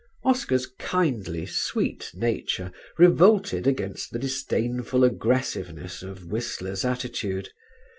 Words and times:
Oscar's 0.23 0.65
kindly 0.79 1.45
sweet 1.45 2.09
nature 2.15 2.71
revolted 2.97 3.67
against 3.67 4.09
the 4.11 4.17
disdainful 4.17 5.03
aggressiveness 5.03 6.01
of 6.01 6.25
Whistler's 6.25 6.83
attitude. 6.83 7.49